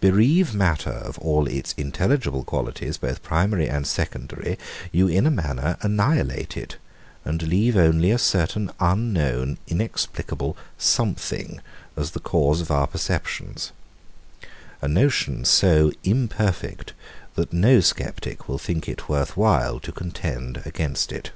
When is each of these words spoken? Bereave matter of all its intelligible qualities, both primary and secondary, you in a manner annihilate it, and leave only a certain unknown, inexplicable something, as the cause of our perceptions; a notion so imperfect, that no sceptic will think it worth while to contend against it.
Bereave 0.00 0.54
matter 0.54 0.88
of 0.88 1.18
all 1.18 1.46
its 1.46 1.74
intelligible 1.74 2.42
qualities, 2.42 2.96
both 2.96 3.22
primary 3.22 3.68
and 3.68 3.86
secondary, 3.86 4.56
you 4.92 5.08
in 5.08 5.26
a 5.26 5.30
manner 5.30 5.76
annihilate 5.82 6.56
it, 6.56 6.76
and 7.22 7.42
leave 7.42 7.76
only 7.76 8.10
a 8.10 8.16
certain 8.16 8.70
unknown, 8.80 9.58
inexplicable 9.68 10.56
something, 10.78 11.60
as 11.98 12.12
the 12.12 12.18
cause 12.20 12.62
of 12.62 12.70
our 12.70 12.86
perceptions; 12.86 13.72
a 14.80 14.88
notion 14.88 15.44
so 15.44 15.92
imperfect, 16.02 16.94
that 17.34 17.52
no 17.52 17.80
sceptic 17.80 18.48
will 18.48 18.56
think 18.56 18.88
it 18.88 19.10
worth 19.10 19.36
while 19.36 19.78
to 19.80 19.92
contend 19.92 20.62
against 20.64 21.12
it. 21.12 21.30